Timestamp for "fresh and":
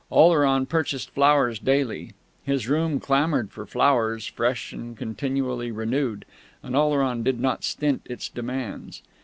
4.25-4.97